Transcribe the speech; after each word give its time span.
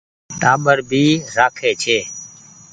ٽآٻر 0.39 0.77
ڀي 0.89 1.05
رآکي 1.35 1.71
ڇي۔ 1.81 1.97